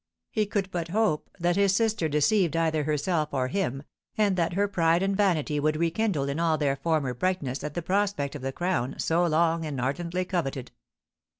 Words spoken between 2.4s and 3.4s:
either herself